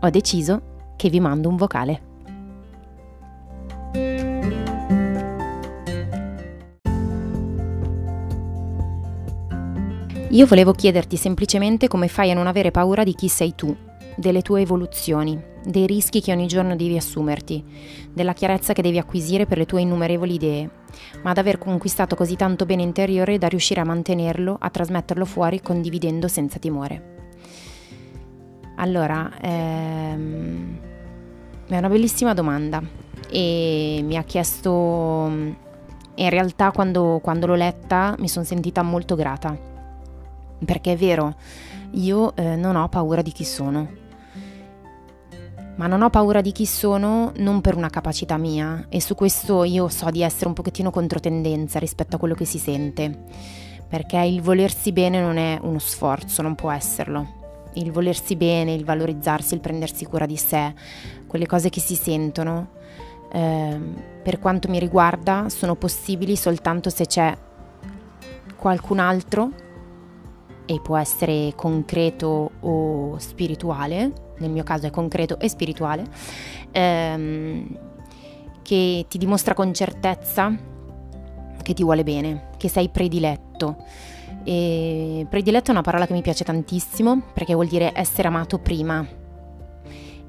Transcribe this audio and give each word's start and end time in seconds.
ho 0.00 0.10
deciso 0.10 0.94
che 0.96 1.08
vi 1.08 1.20
mando 1.20 1.48
un 1.48 1.56
vocale. 1.56 2.00
Io 10.30 10.44
volevo 10.44 10.72
chiederti 10.72 11.16
semplicemente 11.16 11.88
come 11.88 12.08
fai 12.08 12.30
a 12.30 12.34
non 12.34 12.46
avere 12.46 12.70
paura 12.70 13.04
di 13.04 13.14
chi 13.14 13.28
sei 13.28 13.54
tu, 13.54 13.74
delle 14.16 14.42
tue 14.42 14.60
evoluzioni, 14.60 15.40
dei 15.64 15.86
rischi 15.86 16.20
che 16.20 16.32
ogni 16.32 16.46
giorno 16.46 16.76
devi 16.76 16.96
assumerti, 16.96 17.64
della 18.12 18.34
chiarezza 18.34 18.72
che 18.72 18.82
devi 18.82 18.98
acquisire 18.98 19.46
per 19.46 19.56
le 19.56 19.66
tue 19.66 19.80
innumerevoli 19.80 20.34
idee, 20.34 20.70
ma 21.22 21.30
ad 21.30 21.38
aver 21.38 21.58
conquistato 21.58 22.16
così 22.16 22.36
tanto 22.36 22.66
bene 22.66 22.82
interiore 22.82 23.38
da 23.38 23.48
riuscire 23.48 23.80
a 23.80 23.84
mantenerlo, 23.84 24.56
a 24.58 24.68
trasmetterlo 24.68 25.24
fuori 25.24 25.60
condividendo 25.60 26.28
senza 26.28 26.58
timore. 26.58 27.15
Allora, 28.76 29.30
ehm, 29.40 30.78
è 31.66 31.78
una 31.78 31.88
bellissima 31.88 32.34
domanda 32.34 32.82
e 33.30 34.00
mi 34.04 34.16
ha 34.16 34.22
chiesto, 34.22 34.70
in 36.14 36.30
realtà 36.30 36.70
quando, 36.72 37.18
quando 37.22 37.46
l'ho 37.46 37.54
letta 37.54 38.14
mi 38.18 38.28
sono 38.28 38.44
sentita 38.44 38.82
molto 38.82 39.14
grata, 39.14 39.56
perché 40.62 40.92
è 40.92 40.96
vero, 40.96 41.36
io 41.92 42.36
eh, 42.36 42.54
non 42.56 42.76
ho 42.76 42.86
paura 42.88 43.22
di 43.22 43.32
chi 43.32 43.44
sono, 43.44 43.88
ma 45.76 45.86
non 45.86 46.02
ho 46.02 46.10
paura 46.10 46.42
di 46.42 46.52
chi 46.52 46.66
sono 46.66 47.32
non 47.36 47.62
per 47.62 47.76
una 47.76 47.88
capacità 47.88 48.36
mia 48.36 48.86
e 48.90 49.00
su 49.00 49.14
questo 49.14 49.64
io 49.64 49.88
so 49.88 50.10
di 50.10 50.22
essere 50.22 50.48
un 50.48 50.54
pochettino 50.54 50.90
controtendenza 50.90 51.78
rispetto 51.78 52.16
a 52.16 52.18
quello 52.18 52.34
che 52.34 52.44
si 52.44 52.58
sente, 52.58 53.24
perché 53.88 54.18
il 54.18 54.42
volersi 54.42 54.92
bene 54.92 55.18
non 55.18 55.38
è 55.38 55.58
uno 55.62 55.78
sforzo, 55.78 56.42
non 56.42 56.54
può 56.54 56.70
esserlo 56.70 57.44
il 57.76 57.90
volersi 57.92 58.36
bene, 58.36 58.74
il 58.74 58.84
valorizzarsi, 58.84 59.54
il 59.54 59.60
prendersi 59.60 60.04
cura 60.04 60.26
di 60.26 60.36
sé, 60.36 60.74
quelle 61.26 61.46
cose 61.46 61.70
che 61.70 61.80
si 61.80 61.94
sentono, 61.94 62.68
eh, 63.32 63.78
per 64.22 64.38
quanto 64.38 64.68
mi 64.68 64.78
riguarda, 64.78 65.48
sono 65.48 65.74
possibili 65.74 66.36
soltanto 66.36 66.90
se 66.90 67.06
c'è 67.06 67.36
qualcun 68.56 68.98
altro, 68.98 69.50
e 70.66 70.80
può 70.80 70.96
essere 70.96 71.52
concreto 71.54 72.50
o 72.60 73.18
spirituale, 73.18 74.12
nel 74.38 74.50
mio 74.50 74.64
caso 74.64 74.86
è 74.86 74.90
concreto 74.90 75.38
e 75.38 75.48
spirituale, 75.48 76.04
ehm, 76.72 77.78
che 78.62 79.06
ti 79.08 79.16
dimostra 79.16 79.54
con 79.54 79.72
certezza 79.72 80.52
che 81.62 81.74
ti 81.74 81.82
vuole 81.82 82.02
bene, 82.02 82.50
che 82.56 82.68
sei 82.68 82.88
prediletto. 82.88 83.76
E 84.44 85.26
prediletto 85.28 85.68
è 85.68 85.72
una 85.72 85.82
parola 85.82 86.06
che 86.06 86.12
mi 86.12 86.22
piace 86.22 86.44
tantissimo 86.44 87.22
perché 87.32 87.54
vuol 87.54 87.66
dire 87.66 87.92
essere 87.94 88.28
amato 88.28 88.58
prima. 88.58 89.06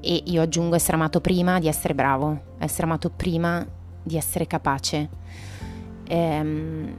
E 0.00 0.22
io 0.26 0.42
aggiungo 0.42 0.74
essere 0.74 0.96
amato 0.96 1.20
prima 1.20 1.58
di 1.58 1.68
essere 1.68 1.94
bravo, 1.94 2.54
essere 2.58 2.84
amato 2.84 3.10
prima 3.10 3.66
di 4.02 4.16
essere 4.16 4.46
capace. 4.46 5.08
Ehm, 6.08 6.96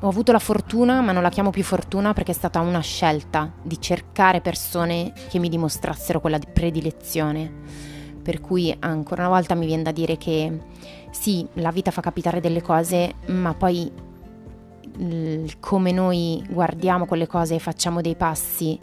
ho 0.00 0.08
avuto 0.08 0.30
la 0.30 0.38
fortuna, 0.38 1.00
ma 1.00 1.10
non 1.10 1.22
la 1.22 1.28
chiamo 1.28 1.50
più 1.50 1.64
fortuna 1.64 2.12
perché 2.12 2.30
è 2.30 2.34
stata 2.34 2.60
una 2.60 2.80
scelta 2.80 3.52
di 3.62 3.80
cercare 3.80 4.40
persone 4.40 5.12
che 5.28 5.40
mi 5.40 5.48
dimostrassero 5.48 6.20
quella 6.20 6.38
predilezione. 6.38 7.52
Per 8.22 8.40
cui 8.40 8.74
ancora 8.78 9.22
una 9.26 9.34
volta 9.34 9.54
mi 9.54 9.66
viene 9.66 9.82
da 9.82 9.90
dire 9.90 10.16
che 10.16 10.60
sì, 11.10 11.46
la 11.54 11.72
vita 11.72 11.90
fa 11.90 12.00
capitare 12.00 12.40
delle 12.40 12.62
cose, 12.62 13.14
ma 13.26 13.54
poi 13.54 13.90
come 15.60 15.92
noi 15.92 16.44
guardiamo 16.48 17.06
quelle 17.06 17.26
cose 17.26 17.54
e 17.54 17.58
facciamo 17.58 18.00
dei 18.00 18.16
passi 18.16 18.78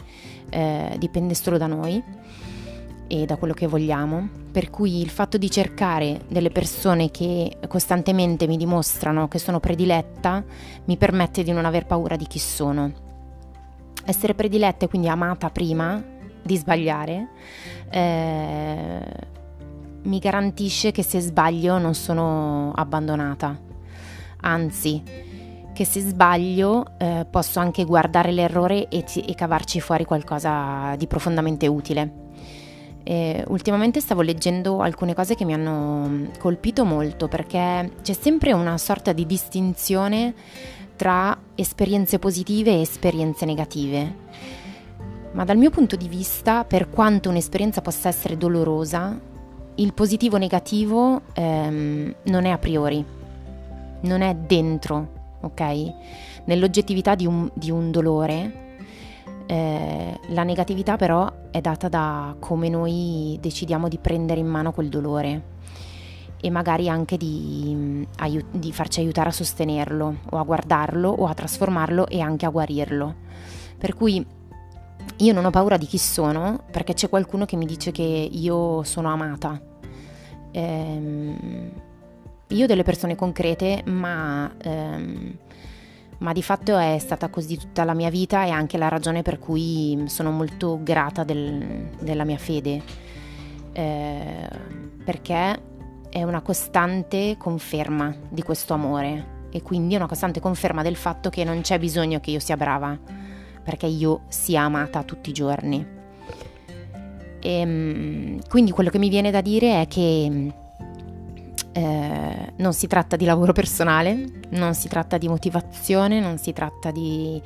eh, 0.48 0.96
dipende 0.98 1.34
solo 1.34 1.58
da 1.58 1.66
noi 1.66 2.02
e 3.08 3.24
da 3.24 3.36
quello 3.36 3.54
che 3.54 3.68
vogliamo, 3.68 4.28
per 4.50 4.70
cui 4.70 5.00
il 5.00 5.10
fatto 5.10 5.38
di 5.38 5.48
cercare 5.50 6.22
delle 6.28 6.50
persone 6.50 7.10
che 7.10 7.58
costantemente 7.68 8.46
mi 8.46 8.56
dimostrano 8.56 9.28
che 9.28 9.38
sono 9.38 9.60
prediletta 9.60 10.42
mi 10.86 10.96
permette 10.96 11.42
di 11.42 11.52
non 11.52 11.64
aver 11.64 11.86
paura 11.86 12.16
di 12.16 12.26
chi 12.26 12.38
sono. 12.38 13.04
Essere 14.04 14.34
prediletta 14.34 14.86
e 14.86 14.88
quindi 14.88 15.08
amata 15.08 15.50
prima 15.50 16.02
di 16.42 16.56
sbagliare 16.56 17.28
eh, 17.90 19.00
mi 20.02 20.18
garantisce 20.18 20.92
che 20.92 21.02
se 21.02 21.20
sbaglio 21.20 21.78
non 21.78 21.94
sono 21.94 22.72
abbandonata, 22.74 23.58
anzi 24.40 25.02
che 25.76 25.84
se 25.84 26.00
sbaglio 26.00 26.86
eh, 26.96 27.26
posso 27.28 27.60
anche 27.60 27.84
guardare 27.84 28.32
l'errore 28.32 28.88
e, 28.88 29.04
e, 29.14 29.34
cavarci 29.34 29.78
fuori 29.78 30.06
qualcosa 30.06 30.96
di 30.96 31.06
profondamente 31.06 31.66
utile. 31.66 32.24
E 33.02 33.44
ultimamente 33.48 34.00
stavo 34.00 34.22
leggendo 34.22 34.80
alcune 34.80 35.12
cose 35.12 35.34
che 35.34 35.44
mi 35.44 35.52
hanno 35.52 36.08
mm, 36.08 36.24
colpito 36.38 36.86
molto 36.86 37.28
perché 37.28 37.92
c'è 38.00 38.14
sempre 38.14 38.54
una 38.54 38.78
sorta 38.78 39.12
di 39.12 39.26
distinzione 39.26 40.32
tra 40.96 41.38
esperienze 41.54 42.18
positive 42.18 42.70
e 42.70 42.80
esperienze 42.80 43.44
negative. 43.44 44.14
Ma 45.32 45.44
dal 45.44 45.58
mio 45.58 45.68
punto 45.68 45.94
di 45.96 46.08
vista, 46.08 46.64
per 46.64 46.88
quanto 46.88 47.28
un'esperienza 47.28 47.82
possa 47.82 48.08
essere 48.08 48.38
dolorosa, 48.38 49.20
il 49.74 49.92
positivo 49.92 50.38
negativo 50.38 51.20
ehm, 51.34 52.14
non 52.22 52.46
è 52.46 52.50
a 52.50 52.56
priori, 52.56 53.04
non 54.00 54.22
è 54.22 54.34
dentro 54.34 55.15
ok? 55.40 55.92
Nell'oggettività 56.44 57.14
di 57.14 57.26
un, 57.26 57.50
di 57.54 57.70
un 57.70 57.90
dolore, 57.90 58.64
eh, 59.46 60.18
la 60.28 60.42
negatività 60.42 60.96
però 60.96 61.30
è 61.50 61.60
data 61.60 61.88
da 61.88 62.34
come 62.38 62.68
noi 62.68 63.38
decidiamo 63.40 63.88
di 63.88 63.98
prendere 63.98 64.40
in 64.40 64.46
mano 64.46 64.72
quel 64.72 64.88
dolore 64.88 65.54
e 66.40 66.50
magari 66.50 66.88
anche 66.88 67.16
di, 67.16 68.06
aiut- 68.16 68.56
di, 68.56 68.72
farci 68.72 69.00
aiutare 69.00 69.30
a 69.30 69.32
sostenerlo 69.32 70.16
o 70.30 70.38
a 70.38 70.42
guardarlo 70.42 71.08
o 71.08 71.26
a 71.26 71.34
trasformarlo 71.34 72.08
e 72.08 72.20
anche 72.20 72.46
a 72.46 72.50
guarirlo. 72.50 73.14
Per 73.78 73.94
cui 73.94 74.24
io 75.18 75.32
non 75.32 75.44
ho 75.44 75.50
paura 75.50 75.76
di 75.76 75.86
chi 75.86 75.98
sono 75.98 76.60
perché 76.70 76.94
c'è 76.94 77.08
qualcuno 77.08 77.46
che 77.46 77.56
mi 77.56 77.66
dice 77.66 77.90
che 77.90 78.02
io 78.02 78.82
sono 78.82 79.08
amata. 79.08 79.60
Ehm, 80.52 81.70
io 82.48 82.66
delle 82.66 82.82
persone 82.82 83.16
concrete, 83.16 83.82
ma, 83.86 84.52
ehm, 84.62 85.36
ma, 86.18 86.32
di 86.32 86.42
fatto 86.42 86.76
è 86.78 86.96
stata 86.98 87.28
così 87.28 87.56
tutta 87.56 87.84
la 87.84 87.94
mia 87.94 88.10
vita 88.10 88.44
e 88.44 88.50
anche 88.50 88.78
la 88.78 88.88
ragione 88.88 89.22
per 89.22 89.38
cui 89.38 90.04
sono 90.06 90.30
molto 90.30 90.78
grata 90.82 91.24
del, 91.24 91.90
della 92.00 92.24
mia 92.24 92.38
fede, 92.38 92.82
eh, 93.72 94.48
perché 95.04 95.60
è 96.08 96.22
una 96.22 96.40
costante 96.40 97.36
conferma 97.36 98.14
di 98.28 98.42
questo 98.42 98.74
amore 98.74 99.34
e 99.50 99.62
quindi 99.62 99.94
è 99.94 99.96
una 99.96 100.06
costante 100.06 100.40
conferma 100.40 100.82
del 100.82 100.96
fatto 100.96 101.30
che 101.30 101.42
non 101.44 101.62
c'è 101.62 101.78
bisogno 101.78 102.20
che 102.20 102.30
io 102.30 102.40
sia 102.40 102.56
brava, 102.56 102.96
perché 103.62 103.86
io 103.86 104.22
sia 104.28 104.62
amata 104.62 105.02
tutti 105.02 105.30
i 105.30 105.32
giorni. 105.32 105.84
E, 107.40 107.60
ehm, 107.60 108.40
quindi 108.48 108.70
quello 108.70 108.90
che 108.90 108.98
mi 108.98 109.08
viene 109.08 109.30
da 109.30 109.40
dire 109.40 109.80
è 109.80 109.88
che 109.88 110.52
eh, 111.76 112.52
non 112.56 112.72
si 112.72 112.86
tratta 112.86 113.16
di 113.16 113.26
lavoro 113.26 113.52
personale, 113.52 114.24
non 114.50 114.72
si 114.72 114.88
tratta 114.88 115.18
di 115.18 115.28
motivazione, 115.28 116.20
non 116.20 116.38
si 116.38 116.54
tratta 116.54 116.90
di 116.90 117.40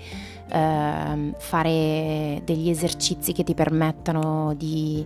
eh, 0.53 1.33
fare 1.37 2.41
degli 2.45 2.71
esercizi 2.71 3.33
che 3.33 3.43
ti 3.43 3.55
permettano 3.55 4.55
di 4.55 5.05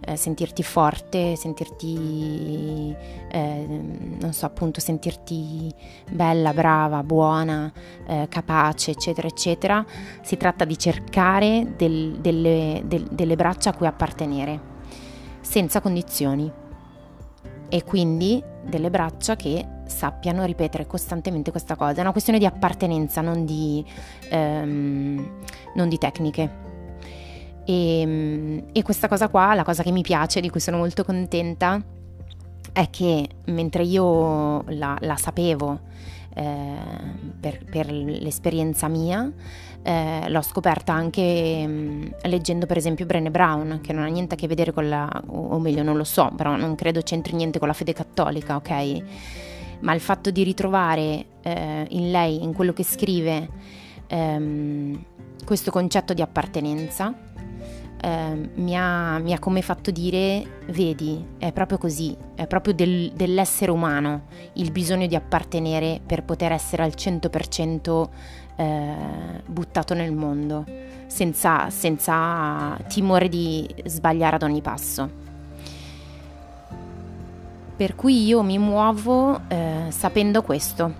eh, 0.00 0.16
sentirti 0.16 0.62
forte, 0.62 1.36
sentirti, 1.36 2.96
eh, 3.30 3.66
non 4.18 4.32
so, 4.32 4.46
appunto, 4.46 4.80
sentirti 4.80 5.70
bella, 6.10 6.54
brava, 6.54 7.02
buona, 7.02 7.70
eh, 8.06 8.28
capace, 8.30 8.92
eccetera, 8.92 9.28
eccetera. 9.28 9.84
Si 10.22 10.38
tratta 10.38 10.64
di 10.64 10.78
cercare 10.78 11.74
del, 11.76 12.16
delle, 12.18 12.82
del, 12.86 13.08
delle 13.10 13.36
braccia 13.36 13.68
a 13.68 13.74
cui 13.74 13.86
appartenere, 13.86 14.58
senza 15.42 15.82
condizioni 15.82 16.50
e 17.68 17.82
quindi 17.84 18.52
delle 18.66 18.90
braccia 18.90 19.36
che 19.36 19.66
sappiano 19.86 20.44
ripetere 20.44 20.86
costantemente 20.86 21.50
questa 21.50 21.76
cosa. 21.76 21.98
È 21.98 22.00
una 22.00 22.12
questione 22.12 22.38
di 22.38 22.46
appartenenza, 22.46 23.20
non 23.20 23.44
di, 23.44 23.84
ehm, 24.30 25.30
non 25.74 25.88
di 25.88 25.98
tecniche. 25.98 26.62
E, 27.64 28.64
e 28.72 28.82
questa 28.82 29.08
cosa 29.08 29.28
qua, 29.28 29.54
la 29.54 29.64
cosa 29.64 29.82
che 29.82 29.90
mi 29.90 30.02
piace, 30.02 30.40
di 30.40 30.50
cui 30.50 30.60
sono 30.60 30.78
molto 30.78 31.04
contenta, 31.04 31.82
è 32.72 32.90
che 32.90 33.28
mentre 33.46 33.84
io 33.84 34.62
la, 34.72 34.96
la 35.00 35.16
sapevo 35.16 35.80
eh, 36.34 36.76
per, 37.40 37.64
per, 37.64 37.90
l'esperienza 37.90 38.88
mia, 38.88 39.30
eh, 39.82 40.28
l'ho 40.28 40.42
scoperta 40.42 40.92
anche 40.92 41.66
mh, 41.66 41.72
mm, 41.72 42.02
leggendo 42.22 42.66
per 42.66 42.76
esempio 42.76 43.06
Brené 43.06 43.30
Brown, 43.30 43.80
che 43.82 43.92
non 43.92 44.04
ha 44.04 44.08
niente 44.08 44.34
a 44.34 44.36
che 44.36 44.46
vedere 44.46 44.72
con 44.72 44.88
la, 44.88 45.08
o 45.26 45.58
meglio 45.58 45.82
non 45.82 45.96
lo 45.96 46.04
so, 46.04 46.32
però 46.36 46.56
non 46.56 46.74
credo 46.74 47.02
c'entri 47.02 47.34
niente 47.34 47.58
con 47.58 47.68
la 47.68 47.74
fede 47.74 47.92
cattolica, 47.92 48.56
ok? 48.56 49.02
Ma 49.80 49.92
il 49.94 50.00
fatto 50.00 50.30
di 50.30 50.42
ritrovare 50.42 51.26
eh, 51.42 51.86
in 51.90 52.10
lei, 52.10 52.42
in 52.42 52.52
quello 52.52 52.72
che 52.72 52.84
scrive, 52.84 53.48
ehm, 54.06 55.04
questo 55.44 55.70
concetto 55.70 56.14
di 56.14 56.22
appartenenza, 56.22 57.14
eh, 58.04 58.50
mi, 58.56 58.76
ha, 58.76 59.18
mi, 59.18 59.32
ha, 59.32 59.38
come 59.38 59.62
fatto 59.62 59.90
dire, 59.90 60.60
vedi, 60.66 61.24
è 61.38 61.52
proprio 61.52 61.78
così, 61.78 62.14
è 62.34 62.46
proprio 62.46 62.74
del, 62.74 63.10
dell'essere 63.14 63.70
umano 63.70 64.24
il 64.54 64.70
bisogno 64.72 65.06
di 65.06 65.16
appartenere 65.16 66.02
per 66.04 66.22
poter 66.22 66.52
essere 66.52 66.82
al 66.82 66.92
100% 66.94 68.08
eh, 68.56 68.94
buttato 69.46 69.94
nel 69.94 70.12
mondo, 70.12 70.66
senza, 71.06 71.70
senza 71.70 72.76
timore 72.88 73.30
di 73.30 73.66
sbagliare 73.86 74.36
ad 74.36 74.42
ogni 74.42 74.60
passo. 74.60 75.22
Per 77.74 77.94
cui 77.94 78.26
io 78.26 78.42
mi 78.42 78.58
muovo 78.58 79.40
eh, 79.48 79.86
sapendo 79.88 80.42
questo 80.42 80.92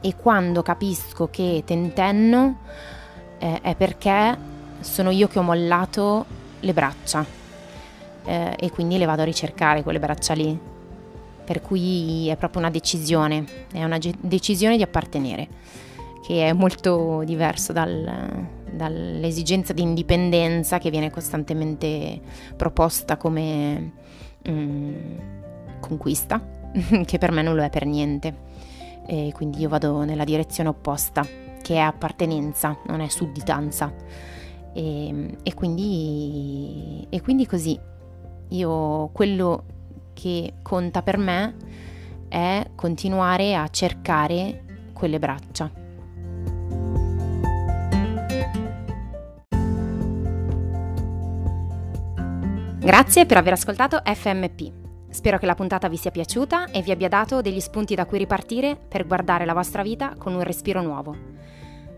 e 0.00 0.16
quando 0.16 0.62
capisco 0.62 1.28
che 1.30 1.62
tentenno 1.64 2.58
eh, 3.38 3.60
è 3.62 3.76
perché 3.76 4.50
sono 4.82 5.10
io 5.10 5.28
che 5.28 5.38
ho 5.38 5.42
mollato 5.42 6.26
le 6.60 6.72
braccia 6.72 7.24
eh, 8.24 8.56
e 8.58 8.70
quindi 8.70 8.98
le 8.98 9.04
vado 9.04 9.22
a 9.22 9.24
ricercare 9.24 9.82
quelle 9.82 9.98
braccia 9.98 10.34
lì. 10.34 10.58
Per 11.44 11.60
cui 11.60 12.28
è 12.28 12.36
proprio 12.36 12.60
una 12.60 12.70
decisione, 12.70 13.44
è 13.72 13.82
una 13.82 13.98
ge- 13.98 14.14
decisione 14.20 14.76
di 14.76 14.82
appartenere, 14.82 15.48
che 16.24 16.48
è 16.48 16.52
molto 16.52 17.22
diverso 17.24 17.72
dal, 17.72 18.46
dall'esigenza 18.70 19.72
di 19.72 19.82
indipendenza 19.82 20.78
che 20.78 20.90
viene 20.90 21.10
costantemente 21.10 22.20
proposta 22.56 23.16
come 23.16 23.92
mm, 24.48 24.94
conquista, 25.80 26.40
che 27.04 27.18
per 27.18 27.32
me 27.32 27.42
non 27.42 27.56
lo 27.56 27.62
è 27.62 27.70
per 27.70 27.86
niente. 27.86 28.50
E 29.04 29.32
quindi 29.34 29.58
io 29.60 29.68
vado 29.68 30.04
nella 30.04 30.24
direzione 30.24 30.68
opposta, 30.68 31.26
che 31.60 31.74
è 31.74 31.78
appartenenza, 31.78 32.78
non 32.86 33.00
è 33.00 33.08
sudditanza. 33.08 33.92
E, 34.74 35.36
e, 35.42 35.54
quindi, 35.54 37.06
e 37.08 37.20
quindi 37.20 37.46
così, 37.46 37.78
io 38.48 39.10
quello 39.12 39.64
che 40.12 40.54
conta 40.62 41.02
per 41.02 41.18
me 41.18 41.56
è 42.28 42.70
continuare 42.74 43.54
a 43.54 43.68
cercare 43.68 44.64
quelle 44.92 45.18
braccia. 45.18 45.70
Grazie 52.78 53.26
per 53.26 53.36
aver 53.36 53.52
ascoltato 53.52 54.00
FMP. 54.04 54.72
Spero 55.08 55.38
che 55.38 55.46
la 55.46 55.54
puntata 55.54 55.88
vi 55.88 55.96
sia 55.96 56.10
piaciuta 56.10 56.70
e 56.70 56.82
vi 56.82 56.90
abbia 56.90 57.08
dato 57.08 57.40
degli 57.40 57.60
spunti 57.60 57.94
da 57.94 58.06
cui 58.06 58.18
ripartire 58.18 58.76
per 58.76 59.06
guardare 59.06 59.44
la 59.44 59.52
vostra 59.52 59.82
vita 59.82 60.14
con 60.16 60.34
un 60.34 60.42
respiro 60.42 60.82
nuovo. 60.82 61.14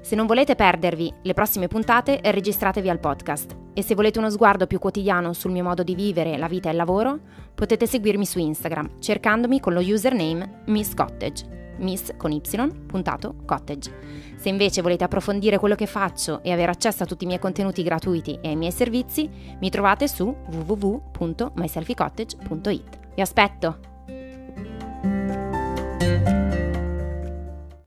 Se 0.05 0.15
non 0.15 0.27
volete 0.27 0.55
perdervi 0.55 1.11
le 1.23 1.33
prossime 1.33 1.67
puntate, 1.67 2.21
registratevi 2.23 2.91
al 2.91 3.01
podcast. 3.01 3.57
E 3.73 3.83
se 3.83 3.95
volete 3.95 4.19
uno 4.19 4.29
sguardo 4.29 4.67
più 4.67 4.79
quotidiano 4.79 5.33
sul 5.33 5.51
mio 5.51 5.63
modo 5.63 5.83
di 5.83 5.95
vivere 5.95 6.37
la 6.37 6.47
vita 6.47 6.69
e 6.69 6.73
il 6.73 6.77
lavoro, 6.77 7.19
potete 7.55 7.87
seguirmi 7.87 8.27
su 8.27 8.39
Instagram 8.39 9.01
cercandomi 9.01 9.61
con 9.61 9.73
lo 9.73 9.81
username 9.81 10.61
Miss 10.67 10.93
Cottage. 10.93 11.73
Miss 11.79 12.15
con 12.19 12.33
y, 12.33 12.43
puntato, 12.87 13.37
cottage. 13.47 13.91
Se 14.37 14.51
invece 14.51 14.83
volete 14.83 15.05
approfondire 15.05 15.57
quello 15.57 15.75
che 15.75 15.87
faccio 15.87 16.43
e 16.43 16.53
avere 16.53 16.71
accesso 16.71 17.05
a 17.05 17.07
tutti 17.07 17.25
i 17.25 17.27
miei 17.27 17.39
contenuti 17.39 17.83
gratuiti 17.83 18.39
e 18.43 18.49
ai 18.49 18.57
miei 18.57 18.73
servizi, 18.73 19.31
mi 19.59 19.71
trovate 19.71 20.07
su 20.07 20.37
www.myselfycottage.it. 20.67 22.99
Vi 23.15 23.23
aspetto! 23.23 23.94